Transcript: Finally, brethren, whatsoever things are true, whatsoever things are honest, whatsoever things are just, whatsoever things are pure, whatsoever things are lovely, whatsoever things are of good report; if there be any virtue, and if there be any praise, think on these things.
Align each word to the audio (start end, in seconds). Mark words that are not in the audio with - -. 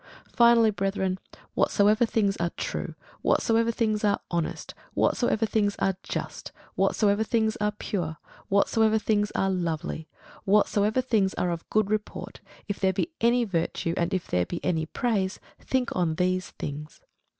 Finally, 0.33 0.71
brethren, 0.71 1.19
whatsoever 1.53 2.07
things 2.07 2.35
are 2.37 2.49
true, 2.57 2.95
whatsoever 3.21 3.69
things 3.71 4.03
are 4.03 4.19
honest, 4.31 4.73
whatsoever 4.95 5.45
things 5.45 5.75
are 5.77 5.95
just, 6.01 6.51
whatsoever 6.73 7.23
things 7.23 7.55
are 7.57 7.71
pure, 7.73 8.17
whatsoever 8.49 8.97
things 8.97 9.29
are 9.35 9.51
lovely, 9.51 10.07
whatsoever 10.43 11.01
things 11.01 11.35
are 11.35 11.51
of 11.51 11.69
good 11.69 11.91
report; 11.91 12.41
if 12.67 12.79
there 12.79 12.91
be 12.93 13.11
any 13.21 13.43
virtue, 13.43 13.93
and 13.95 14.11
if 14.11 14.25
there 14.25 14.47
be 14.47 14.59
any 14.65 14.87
praise, 14.87 15.39
think 15.59 15.95
on 15.95 16.15
these 16.15 16.49
things. 16.49 17.01